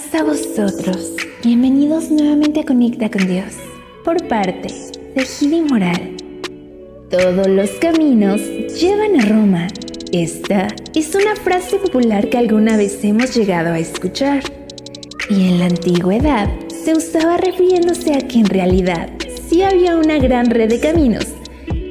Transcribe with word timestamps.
A 0.00 0.22
vosotros. 0.24 1.14
Bienvenidos 1.44 2.10
nuevamente 2.10 2.60
a 2.60 2.64
Conecta 2.64 3.10
con 3.10 3.28
Dios. 3.28 3.52
Por 4.02 4.26
parte 4.28 4.68
de 5.14 5.24
Gili 5.24 5.60
Moral. 5.60 6.16
Todos 7.10 7.46
los 7.46 7.70
caminos 7.72 8.40
llevan 8.80 9.20
a 9.20 9.26
Roma. 9.26 9.68
Esta 10.10 10.68
es 10.94 11.14
una 11.14 11.36
frase 11.36 11.76
popular 11.76 12.28
que 12.30 12.38
alguna 12.38 12.78
vez 12.78 13.04
hemos 13.04 13.36
llegado 13.36 13.74
a 13.74 13.78
escuchar. 13.78 14.42
Y 15.28 15.48
en 15.48 15.58
la 15.58 15.66
antigüedad 15.66 16.48
se 16.82 16.96
usaba 16.96 17.36
refiriéndose 17.36 18.14
a 18.14 18.26
que 18.26 18.38
en 18.38 18.46
realidad 18.46 19.10
sí 19.48 19.62
había 19.62 19.96
una 19.96 20.18
gran 20.18 20.46
red 20.46 20.70
de 20.70 20.80
caminos 20.80 21.26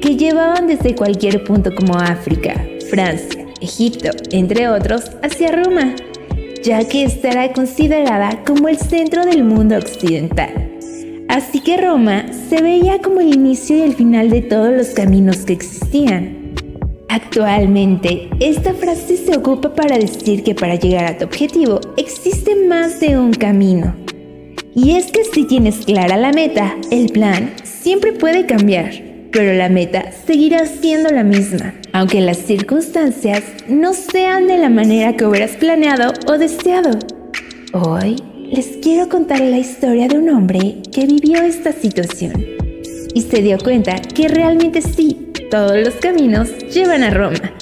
que 0.02 0.16
llevaban 0.16 0.66
desde 0.66 0.96
cualquier 0.96 1.44
punto 1.44 1.74
como 1.74 1.96
África, 1.96 2.60
Francia, 2.90 3.46
Egipto, 3.60 4.10
entre 4.32 4.68
otros, 4.68 5.12
hacia 5.22 5.52
Roma 5.52 5.94
ya 6.62 6.86
que 6.86 7.04
estará 7.04 7.52
considerada 7.52 8.42
como 8.44 8.68
el 8.68 8.78
centro 8.78 9.24
del 9.24 9.44
mundo 9.44 9.76
occidental. 9.76 10.70
Así 11.28 11.60
que 11.60 11.76
Roma 11.76 12.26
se 12.48 12.60
veía 12.60 12.98
como 13.00 13.20
el 13.20 13.34
inicio 13.34 13.76
y 13.76 13.82
el 13.82 13.94
final 13.94 14.30
de 14.30 14.42
todos 14.42 14.72
los 14.72 14.88
caminos 14.88 15.38
que 15.38 15.52
existían. 15.52 16.54
Actualmente, 17.08 18.28
esta 18.40 18.74
frase 18.74 19.16
se 19.16 19.36
ocupa 19.36 19.74
para 19.74 19.98
decir 19.98 20.42
que 20.42 20.54
para 20.54 20.76
llegar 20.76 21.04
a 21.06 21.18
tu 21.18 21.24
objetivo 21.24 21.80
existe 21.96 22.54
más 22.68 23.00
de 23.00 23.18
un 23.18 23.32
camino. 23.32 23.94
Y 24.74 24.92
es 24.92 25.10
que 25.10 25.24
si 25.24 25.44
tienes 25.44 25.84
clara 25.84 26.16
la 26.16 26.32
meta, 26.32 26.76
el 26.90 27.10
plan 27.10 27.52
siempre 27.64 28.12
puede 28.12 28.46
cambiar 28.46 29.09
pero 29.32 29.52
la 29.54 29.68
meta 29.68 30.12
seguirá 30.26 30.66
siendo 30.66 31.10
la 31.10 31.22
misma, 31.22 31.74
aunque 31.92 32.20
las 32.20 32.38
circunstancias 32.38 33.42
no 33.68 33.92
sean 33.94 34.46
de 34.46 34.58
la 34.58 34.68
manera 34.68 35.16
que 35.16 35.26
hubieras 35.26 35.52
planeado 35.52 36.12
o 36.26 36.38
deseado. 36.38 36.98
Hoy 37.72 38.16
les 38.50 38.78
quiero 38.82 39.08
contar 39.08 39.40
la 39.40 39.58
historia 39.58 40.08
de 40.08 40.18
un 40.18 40.28
hombre 40.30 40.78
que 40.92 41.06
vivió 41.06 41.42
esta 41.42 41.72
situación 41.72 42.44
y 43.14 43.22
se 43.22 43.42
dio 43.42 43.58
cuenta 43.58 43.96
que 44.00 44.28
realmente 44.28 44.82
sí, 44.82 45.30
todos 45.50 45.76
los 45.76 45.94
caminos 45.94 46.48
llevan 46.72 47.04
a 47.04 47.10
Roma 47.10 47.52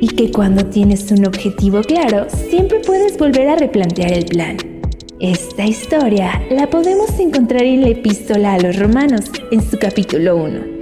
y 0.00 0.08
que 0.08 0.30
cuando 0.30 0.64
tienes 0.66 1.10
un 1.10 1.26
objetivo 1.26 1.82
claro, 1.82 2.26
siempre 2.50 2.80
puedes 2.80 3.18
volver 3.18 3.48
a 3.48 3.56
replantear 3.56 4.12
el 4.12 4.24
plan. 4.24 4.56
Esta 5.20 5.66
historia 5.66 6.40
la 6.50 6.70
podemos 6.70 7.18
encontrar 7.18 7.64
en 7.64 7.82
la 7.82 7.88
epístola 7.88 8.54
a 8.54 8.60
los 8.60 8.78
romanos, 8.78 9.24
en 9.50 9.68
su 9.68 9.76
capítulo 9.76 10.36
1 10.36 10.77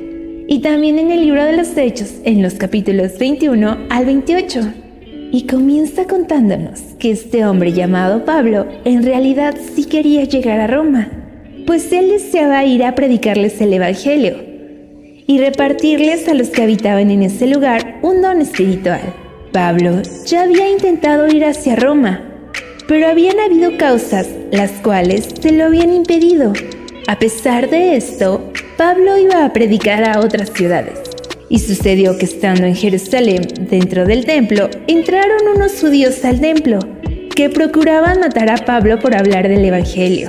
y 0.48 0.60
también 0.60 0.98
en 0.98 1.10
el 1.10 1.22
libro 1.22 1.44
de 1.44 1.56
los 1.56 1.76
Hechos, 1.76 2.14
en 2.24 2.42
los 2.42 2.54
capítulos 2.54 3.18
21 3.18 3.86
al 3.90 4.04
28. 4.04 4.60
Y 5.32 5.46
comienza 5.46 6.06
contándonos 6.06 6.80
que 6.98 7.10
este 7.10 7.44
hombre 7.44 7.72
llamado 7.72 8.24
Pablo 8.24 8.66
en 8.84 9.02
realidad 9.02 9.56
sí 9.74 9.84
quería 9.84 10.24
llegar 10.24 10.60
a 10.60 10.68
Roma, 10.68 11.08
pues 11.66 11.92
él 11.92 12.10
deseaba 12.10 12.64
ir 12.64 12.84
a 12.84 12.94
predicarles 12.94 13.60
el 13.60 13.72
Evangelio 13.72 14.36
y 15.26 15.38
repartirles 15.38 16.28
a 16.28 16.34
los 16.34 16.50
que 16.50 16.62
habitaban 16.62 17.10
en 17.10 17.24
ese 17.24 17.48
lugar 17.48 17.98
un 18.02 18.22
don 18.22 18.40
espiritual. 18.40 19.00
Pablo 19.52 20.02
ya 20.26 20.42
había 20.42 20.70
intentado 20.70 21.26
ir 21.26 21.44
hacia 21.44 21.74
Roma, 21.74 22.22
pero 22.86 23.08
habían 23.08 23.40
habido 23.40 23.76
causas 23.78 24.28
las 24.52 24.70
cuales 24.70 25.28
se 25.40 25.50
lo 25.50 25.64
habían 25.64 25.92
impedido. 25.92 26.52
A 27.08 27.18
pesar 27.18 27.68
de 27.68 27.96
esto, 27.96 28.52
Pablo 28.76 29.16
iba 29.16 29.42
a 29.42 29.54
predicar 29.54 30.04
a 30.04 30.20
otras 30.20 30.50
ciudades. 30.50 31.00
Y 31.48 31.60
sucedió 31.60 32.18
que 32.18 32.26
estando 32.26 32.66
en 32.66 32.74
Jerusalén, 32.74 33.48
dentro 33.70 34.04
del 34.04 34.26
templo, 34.26 34.68
entraron 34.86 35.48
unos 35.54 35.80
judíos 35.80 36.22
al 36.26 36.40
templo, 36.40 36.80
que 37.34 37.48
procuraban 37.48 38.20
matar 38.20 38.50
a 38.50 38.58
Pablo 38.58 38.98
por 38.98 39.16
hablar 39.16 39.48
del 39.48 39.64
Evangelio. 39.64 40.28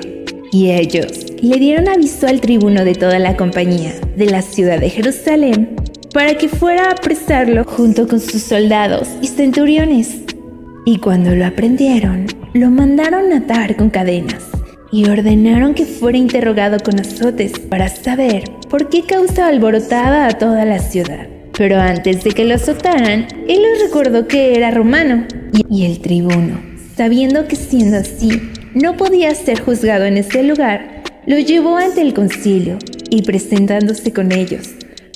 Y 0.54 0.72
ellos 0.72 1.26
le 1.42 1.58
dieron 1.58 1.90
aviso 1.90 2.28
al 2.28 2.40
tribuno 2.40 2.86
de 2.86 2.96
toda 2.96 3.20
la 3.20 3.36
compañía 3.36 3.94
de 4.16 4.28
la 4.28 4.42
ciudad 4.42 4.80
de 4.80 4.92
Jerusalén 4.92 5.76
para 6.14 6.36
que 6.36 6.48
fuera 6.48 6.86
a 6.86 6.92
apresarlo 6.92 7.66
junto 7.66 8.08
con 8.08 8.22
sus 8.22 8.44
soldados 8.44 9.10
y 9.22 9.28
centuriones. 9.28 10.22
Y 10.86 11.00
cuando 11.00 11.36
lo 11.36 11.46
aprendieron, 11.46 12.28
lo 12.54 12.70
mandaron 12.70 13.34
atar 13.34 13.76
con 13.76 13.90
cadenas 13.90 14.57
y 14.92 15.10
ordenaron 15.10 15.74
que 15.74 15.86
fuera 15.86 16.18
interrogado 16.18 16.80
con 16.80 17.00
azotes 17.00 17.60
para 17.60 17.90
saber 17.90 18.44
por 18.70 18.90
qué 18.90 19.04
causa 19.04 19.48
alborotaba 19.48 20.28
a 20.28 20.38
toda 20.38 20.66
la 20.66 20.80
ciudad. 20.80 21.28
Pero 21.58 21.80
antes 21.80 22.24
de 22.24 22.32
que 22.32 22.46
lo 22.46 22.56
azotaran, 22.56 23.28
él 23.48 23.62
les 23.64 23.82
recordó 23.82 24.28
que 24.28 24.56
era 24.56 24.72
romano 24.72 25.26
y 25.70 25.86
el 25.86 26.00
tribuno, 26.00 26.62
sabiendo 26.96 27.48
que 27.48 27.56
siendo 27.56 27.98
así 27.98 28.42
no 28.76 28.96
podía 28.96 29.34
ser 29.34 29.60
juzgado 29.60 30.06
en 30.06 30.18
ese 30.18 30.44
lugar, 30.44 31.04
lo 31.26 31.40
llevó 31.40 31.78
ante 31.78 32.02
el 32.02 32.14
concilio 32.14 32.78
y 33.10 33.24
presentándose 33.24 34.14
con 34.14 34.32
ellos, 34.32 34.70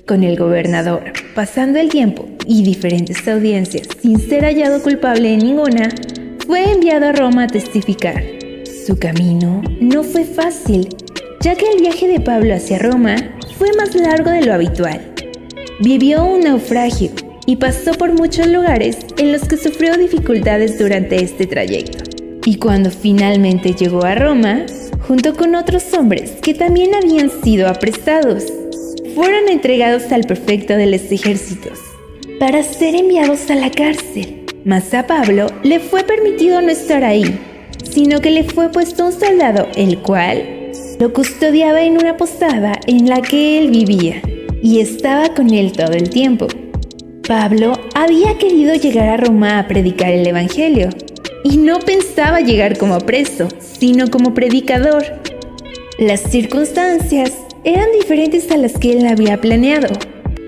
con 0.07 0.23
el 0.23 0.35
gobernador, 0.35 1.13
pasando 1.35 1.79
el 1.79 1.89
tiempo 1.89 2.27
y 2.47 2.63
diferentes 2.63 3.27
audiencias 3.27 3.87
sin 4.01 4.19
ser 4.19 4.43
hallado 4.43 4.81
culpable 4.81 5.33
en 5.33 5.39
ninguna, 5.39 5.89
fue 6.47 6.71
enviado 6.71 7.05
a 7.05 7.11
Roma 7.11 7.43
a 7.43 7.47
testificar. 7.47 8.23
Su 8.85 8.97
camino 8.97 9.61
no 9.79 10.01
fue 10.01 10.23
fácil, 10.23 10.89
ya 11.41 11.53
que 11.53 11.65
el 11.67 11.81
viaje 11.81 12.07
de 12.07 12.19
Pablo 12.19 12.55
hacia 12.55 12.79
Roma 12.79 13.15
fue 13.59 13.67
más 13.73 13.93
largo 13.93 14.31
de 14.31 14.43
lo 14.43 14.53
habitual. 14.53 15.13
Vivió 15.81 16.25
un 16.25 16.41
naufragio 16.41 17.11
y 17.45 17.57
pasó 17.57 17.91
por 17.91 18.13
muchos 18.13 18.47
lugares 18.47 18.97
en 19.19 19.31
los 19.33 19.47
que 19.47 19.57
sufrió 19.57 19.97
dificultades 19.97 20.79
durante 20.79 21.23
este 21.23 21.45
trayecto. 21.45 22.05
Y 22.43 22.55
cuando 22.55 22.89
finalmente 22.89 23.73
llegó 23.73 24.03
a 24.03 24.15
Roma, 24.15 24.65
junto 25.07 25.35
con 25.35 25.53
otros 25.53 25.93
hombres 25.93 26.31
que 26.41 26.55
también 26.55 26.95
habían 26.95 27.29
sido 27.43 27.67
apresados, 27.67 28.45
fueron 29.13 29.47
entregados 29.47 30.11
al 30.11 30.23
prefecto 30.23 30.75
de 30.75 30.87
los 30.87 31.11
ejércitos 31.11 31.77
para 32.39 32.63
ser 32.63 32.95
enviados 32.95 33.51
a 33.51 33.55
la 33.55 33.69
cárcel. 33.69 34.45
Mas 34.65 34.91
a 34.95 35.05
Pablo 35.05 35.47
le 35.61 35.79
fue 35.79 36.03
permitido 36.03 36.61
no 36.61 36.69
estar 36.69 37.03
ahí 37.03 37.39
sino 37.91 38.21
que 38.21 38.31
le 38.31 38.43
fue 38.43 38.71
puesto 38.71 39.05
un 39.05 39.11
soldado, 39.11 39.67
el 39.75 39.99
cual 39.99 40.71
lo 40.99 41.13
custodiaba 41.13 41.81
en 41.83 41.93
una 41.93 42.17
posada 42.17 42.79
en 42.87 43.09
la 43.09 43.21
que 43.21 43.59
él 43.59 43.69
vivía 43.69 44.21
y 44.61 44.79
estaba 44.79 45.33
con 45.33 45.53
él 45.53 45.71
todo 45.71 45.93
el 45.93 46.09
tiempo. 46.09 46.47
Pablo 47.27 47.73
había 47.95 48.37
querido 48.37 48.73
llegar 48.75 49.09
a 49.09 49.17
Roma 49.17 49.59
a 49.59 49.67
predicar 49.67 50.11
el 50.11 50.27
Evangelio 50.27 50.89
y 51.43 51.57
no 51.57 51.79
pensaba 51.79 52.41
llegar 52.41 52.77
como 52.77 52.99
preso, 52.99 53.47
sino 53.59 54.09
como 54.09 54.33
predicador. 54.33 55.03
Las 55.97 56.21
circunstancias 56.21 57.33
eran 57.63 57.87
diferentes 57.99 58.51
a 58.51 58.57
las 58.57 58.73
que 58.73 58.93
él 58.93 59.07
había 59.07 59.39
planeado, 59.39 59.87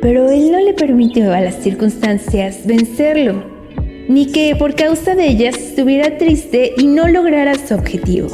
pero 0.02 0.30
él 0.32 0.52
no 0.52 0.60
le 0.60 0.74
permitió 0.74 1.34
a 1.34 1.42
las 1.42 1.56
circunstancias 1.56 2.66
vencerlo 2.66 3.53
ni 4.08 4.28
que 4.28 4.56
por 4.56 4.76
causa 4.76 5.16
de 5.16 5.28
ellas 5.28 5.58
estuviera 5.58 6.18
triste 6.18 6.74
y 6.78 6.88
no 6.88 7.08
lograra 7.08 7.56
su 7.56 7.74
objetivo. 7.74 8.28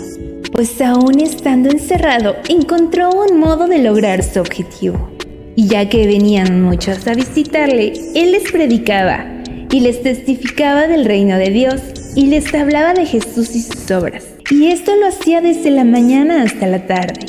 Pues 0.51 0.81
aún 0.81 1.19
estando 1.19 1.69
encerrado, 1.69 2.35
encontró 2.49 3.11
un 3.11 3.39
modo 3.39 3.67
de 3.67 3.79
lograr 3.79 4.23
su 4.23 4.39
objetivo. 4.39 5.09
Y 5.55 5.67
ya 5.67 5.89
que 5.89 6.07
venían 6.07 6.61
muchos 6.61 7.05
a 7.07 7.13
visitarle, 7.13 7.93
él 8.15 8.31
les 8.31 8.51
predicaba 8.51 9.25
y 9.71 9.81
les 9.81 10.01
testificaba 10.01 10.87
del 10.87 11.05
reino 11.05 11.37
de 11.37 11.49
Dios 11.49 11.81
y 12.15 12.27
les 12.27 12.53
hablaba 12.53 12.93
de 12.93 13.05
Jesús 13.05 13.55
y 13.55 13.61
sus 13.61 13.91
obras. 13.91 14.25
Y 14.49 14.67
esto 14.67 14.95
lo 14.95 15.07
hacía 15.07 15.41
desde 15.41 15.69
la 15.69 15.83
mañana 15.83 16.41
hasta 16.41 16.65
la 16.65 16.87
tarde. 16.87 17.27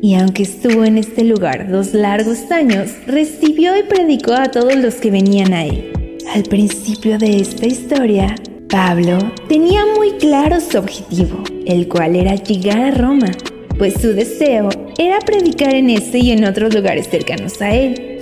Y 0.00 0.14
aunque 0.14 0.42
estuvo 0.42 0.84
en 0.84 0.98
este 0.98 1.22
lugar 1.22 1.70
dos 1.70 1.92
largos 1.92 2.50
años, 2.50 2.90
recibió 3.06 3.76
y 3.76 3.82
predicó 3.82 4.32
a 4.32 4.50
todos 4.50 4.74
los 4.74 4.94
que 4.96 5.10
venían 5.10 5.52
a 5.52 5.64
él. 5.64 5.91
Al 6.30 6.44
principio 6.44 7.18
de 7.18 7.40
esta 7.40 7.66
historia, 7.66 8.34
Pablo 8.70 9.18
tenía 9.48 9.82
muy 9.96 10.12
claro 10.12 10.60
su 10.60 10.78
objetivo, 10.78 11.42
el 11.66 11.88
cual 11.88 12.16
era 12.16 12.36
llegar 12.36 12.80
a 12.80 12.90
Roma, 12.90 13.30
pues 13.76 13.94
su 14.00 14.14
deseo 14.14 14.70
era 14.98 15.18
predicar 15.18 15.74
en 15.74 15.90
ese 15.90 16.18
y 16.18 16.30
en 16.30 16.44
otros 16.44 16.74
lugares 16.74 17.08
cercanos 17.08 17.60
a 17.60 17.74
él. 17.74 18.18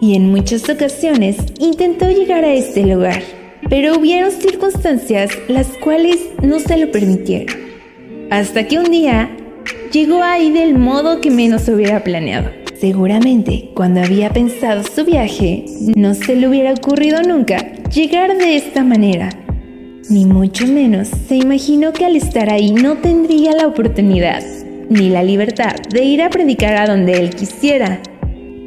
Y 0.00 0.14
en 0.14 0.30
muchas 0.30 0.68
ocasiones 0.68 1.38
intentó 1.58 2.08
llegar 2.08 2.44
a 2.44 2.54
este 2.54 2.84
lugar, 2.86 3.22
pero 3.68 3.98
hubieron 3.98 4.30
circunstancias 4.30 5.30
las 5.48 5.66
cuales 5.78 6.20
no 6.42 6.60
se 6.60 6.76
lo 6.76 6.92
permitieron. 6.92 7.56
Hasta 8.30 8.68
que 8.68 8.78
un 8.78 8.90
día 8.90 9.28
llegó 9.92 10.22
ahí 10.22 10.52
del 10.52 10.78
modo 10.78 11.20
que 11.20 11.30
menos 11.30 11.68
hubiera 11.68 12.04
planeado. 12.04 12.59
Seguramente, 12.80 13.68
cuando 13.74 14.00
había 14.00 14.30
pensado 14.30 14.82
su 14.84 15.04
viaje, 15.04 15.66
no 15.96 16.14
se 16.14 16.34
le 16.34 16.48
hubiera 16.48 16.72
ocurrido 16.72 17.20
nunca 17.20 17.74
llegar 17.94 18.38
de 18.38 18.56
esta 18.56 18.82
manera. 18.82 19.28
Ni 20.08 20.24
mucho 20.24 20.66
menos 20.66 21.08
se 21.28 21.36
imaginó 21.36 21.92
que 21.92 22.06
al 22.06 22.16
estar 22.16 22.48
ahí 22.48 22.72
no 22.72 22.96
tendría 22.96 23.52
la 23.52 23.66
oportunidad 23.66 24.42
ni 24.88 25.10
la 25.10 25.22
libertad 25.22 25.74
de 25.90 26.04
ir 26.04 26.22
a 26.22 26.30
predicar 26.30 26.76
a 26.76 26.86
donde 26.86 27.20
él 27.20 27.30
quisiera. 27.30 28.00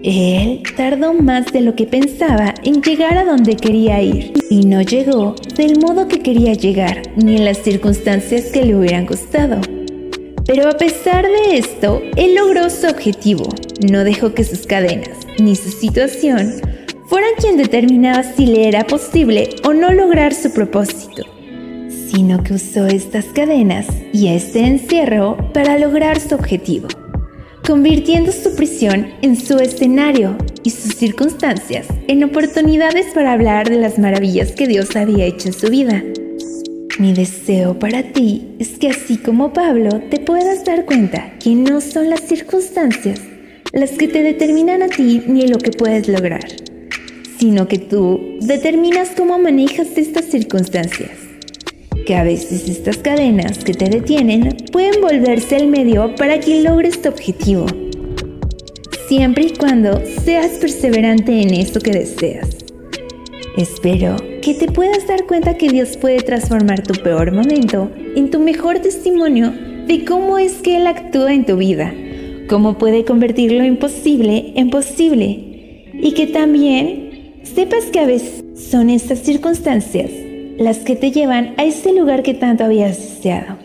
Él 0.03 0.61
tardó 0.77 1.15
más 1.15 1.51
de 1.51 1.61
lo 1.61 1.75
que 1.75 1.87
pensaba 1.87 2.53
en 2.63 2.83
llegar 2.83 3.17
a 3.17 3.25
donde 3.25 3.55
quería 3.55 3.99
ir 4.01 4.33
y 4.47 4.65
no 4.67 4.81
llegó 4.83 5.33
del 5.57 5.79
modo 5.79 6.07
que 6.07 6.19
quería 6.19 6.53
llegar 6.53 7.01
ni 7.15 7.37
en 7.37 7.45
las 7.45 7.57
circunstancias 7.57 8.51
que 8.53 8.63
le 8.63 8.75
hubieran 8.75 9.07
gustado. 9.07 9.59
Pero 10.45 10.67
a 10.67 10.77
pesar 10.77 11.25
de 11.25 11.57
esto, 11.57 12.01
él 12.17 12.35
logró 12.35 12.69
su 12.69 12.87
objetivo. 12.87 13.47
No 13.89 14.03
dejó 14.03 14.33
que 14.33 14.43
sus 14.43 14.67
cadenas 14.67 15.17
ni 15.39 15.55
su 15.55 15.69
situación 15.69 16.55
fueran 17.07 17.31
quien 17.39 17.57
determinaba 17.57 18.23
si 18.23 18.45
le 18.45 18.67
era 18.67 18.85
posible 18.85 19.49
o 19.63 19.73
no 19.73 19.93
lograr 19.93 20.33
su 20.33 20.51
propósito, 20.51 21.23
sino 22.09 22.43
que 22.43 22.55
usó 22.55 22.87
estas 22.87 23.25
cadenas 23.25 23.87
y 24.11 24.27
este 24.27 24.65
encierro 24.65 25.37
para 25.53 25.77
lograr 25.77 26.19
su 26.19 26.35
objetivo, 26.35 26.87
convirtiendo 27.65 28.31
su 28.31 28.55
prisión 28.55 29.07
en 29.21 29.37
su 29.37 29.59
escenario 29.59 30.37
y 30.63 30.71
sus 30.71 30.95
circunstancias 30.95 31.87
en 32.07 32.23
oportunidades 32.23 33.07
para 33.13 33.33
hablar 33.33 33.69
de 33.69 33.77
las 33.77 33.97
maravillas 33.97 34.51
que 34.51 34.67
Dios 34.67 34.95
había 34.95 35.25
hecho 35.25 35.47
en 35.47 35.53
su 35.53 35.69
vida. 35.69 36.03
Mi 36.99 37.11
deseo 37.11 37.79
para 37.79 38.03
ti 38.03 38.55
es 38.59 38.77
que 38.77 38.89
así 38.89 39.17
como 39.17 39.51
Pablo 39.51 39.99
te 40.11 40.19
puedas 40.19 40.63
dar 40.63 40.85
cuenta 40.85 41.33
que 41.39 41.55
no 41.55 41.81
son 41.81 42.09
las 42.11 42.21
circunstancias 42.21 43.19
las 43.71 43.91
que 43.91 44.07
te 44.07 44.21
determinan 44.21 44.83
a 44.83 44.87
ti 44.87 45.23
ni 45.25 45.47
lo 45.47 45.57
que 45.57 45.71
puedes 45.71 46.07
lograr, 46.07 46.45
sino 47.39 47.67
que 47.67 47.79
tú 47.79 48.37
determinas 48.41 49.09
cómo 49.17 49.39
manejas 49.39 49.97
estas 49.97 50.25
circunstancias. 50.25 51.09
Que 52.05 52.15
a 52.15 52.23
veces 52.23 52.69
estas 52.69 52.99
cadenas 52.99 53.63
que 53.63 53.73
te 53.73 53.89
detienen 53.89 54.55
pueden 54.71 55.01
volverse 55.01 55.55
el 55.55 55.67
medio 55.67 56.13
para 56.15 56.39
que 56.39 56.61
logres 56.61 57.01
tu 57.01 57.09
objetivo, 57.09 57.65
siempre 59.07 59.45
y 59.45 59.53
cuando 59.57 59.99
seas 60.23 60.51
perseverante 60.59 61.41
en 61.41 61.55
esto 61.55 61.79
que 61.79 61.91
deseas. 61.91 62.49
Espero 63.57 64.32
que 64.43 64.53
te 64.53 64.67
puedas 64.67 65.07
dar 65.07 65.25
cuenta 65.25 65.55
que 65.55 65.69
Dios 65.69 65.95
puede 65.95 66.17
transformar 66.17 66.83
tu 66.83 67.01
peor 67.01 67.31
momento 67.31 67.89
en 67.95 68.29
tu 68.29 68.39
mejor 68.39 68.79
testimonio 68.79 69.53
de 69.87 70.03
cómo 70.03 70.37
es 70.37 70.55
que 70.55 70.75
Él 70.75 70.85
actúa 70.85 71.33
en 71.33 71.45
tu 71.45 71.55
vida, 71.55 71.93
cómo 72.49 72.77
puede 72.77 73.05
convertir 73.05 73.53
lo 73.53 73.63
imposible 73.63 74.51
en 74.57 74.69
posible 74.69 75.91
y 75.93 76.13
que 76.13 76.27
también 76.27 77.39
sepas 77.43 77.85
que 77.85 77.99
a 77.99 78.05
veces 78.05 78.43
son 78.69 78.89
estas 78.89 79.19
circunstancias 79.19 80.11
las 80.57 80.79
que 80.79 80.97
te 80.97 81.11
llevan 81.11 81.53
a 81.55 81.63
ese 81.63 81.93
lugar 81.93 82.21
que 82.21 82.33
tanto 82.33 82.65
habías 82.65 82.97
deseado. 82.97 83.57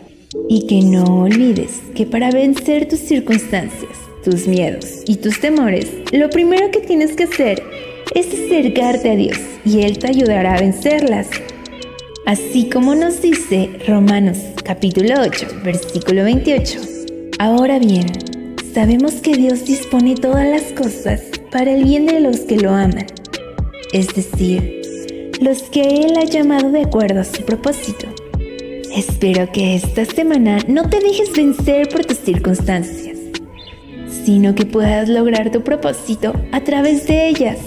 Y 0.47 0.65
que 0.65 0.81
no 0.81 1.23
olvides 1.23 1.81
que 1.93 2.05
para 2.05 2.31
vencer 2.31 2.87
tus 2.87 2.99
circunstancias, 2.99 3.97
tus 4.23 4.47
miedos 4.47 5.03
y 5.05 5.17
tus 5.17 5.41
temores, 5.41 5.91
lo 6.13 6.29
primero 6.29 6.71
que 6.71 6.79
tienes 6.79 7.15
que 7.15 7.23
hacer 7.23 7.63
es 8.15 8.27
acercarte 8.27 9.11
a 9.11 9.15
Dios 9.15 9.37
y 9.65 9.81
Él 9.81 9.99
te 9.99 10.07
ayudará 10.07 10.55
a 10.55 10.59
vencerlas. 10.59 11.27
Así 12.25 12.69
como 12.69 12.95
nos 12.95 13.21
dice 13.21 13.69
Romanos 13.87 14.37
capítulo 14.63 15.15
8, 15.21 15.47
versículo 15.63 16.23
28. 16.23 16.79
Ahora 17.39 17.79
bien, 17.79 18.07
sabemos 18.73 19.15
que 19.15 19.35
Dios 19.35 19.65
dispone 19.65 20.15
todas 20.15 20.47
las 20.47 20.63
cosas 20.73 21.21
para 21.51 21.71
el 21.71 21.83
bien 21.83 22.05
de 22.05 22.19
los 22.19 22.41
que 22.41 22.57
lo 22.57 22.71
aman, 22.71 23.07
es 23.93 24.07
decir, 24.13 24.81
los 25.41 25.63
que 25.63 25.81
Él 25.81 26.17
ha 26.17 26.25
llamado 26.25 26.71
de 26.71 26.81
acuerdo 26.81 27.21
a 27.21 27.25
su 27.25 27.43
propósito. 27.43 28.07
Espero 28.95 29.51
que 29.51 29.75
esta 29.75 30.05
semana 30.05 30.59
no 30.67 30.89
te 30.89 30.99
dejes 30.99 31.31
vencer 31.31 31.89
por 31.89 32.05
tus 32.05 32.17
circunstancias, 32.17 33.17
sino 34.25 34.53
que 34.53 34.65
puedas 34.65 35.07
lograr 35.07 35.51
tu 35.51 35.63
propósito 35.63 36.33
a 36.51 36.63
través 36.63 37.07
de 37.07 37.29
ellas 37.29 37.57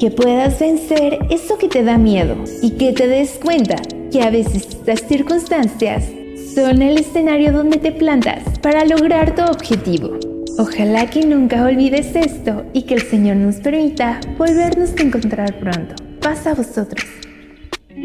que 0.00 0.10
puedas 0.10 0.58
vencer 0.58 1.18
eso 1.28 1.58
que 1.58 1.68
te 1.68 1.84
da 1.84 1.98
miedo 1.98 2.34
y 2.62 2.70
que 2.70 2.94
te 2.94 3.06
des 3.06 3.38
cuenta 3.38 3.76
que 4.10 4.22
a 4.22 4.30
veces 4.30 4.66
las 4.86 5.02
circunstancias 5.02 6.04
son 6.54 6.80
el 6.80 6.98
escenario 6.98 7.52
donde 7.52 7.76
te 7.76 7.92
plantas 7.92 8.42
para 8.60 8.86
lograr 8.86 9.34
tu 9.34 9.42
objetivo. 9.42 10.18
Ojalá 10.58 11.08
que 11.08 11.26
nunca 11.26 11.64
olvides 11.64 12.16
esto 12.16 12.64
y 12.72 12.82
que 12.82 12.94
el 12.94 13.02
Señor 13.02 13.36
nos 13.36 13.56
permita 13.56 14.20
volvernos 14.38 14.94
a 14.98 15.02
encontrar 15.02 15.58
pronto. 15.60 15.94
Pasa 16.20 16.52
a 16.52 16.54
vosotros. 16.54 17.19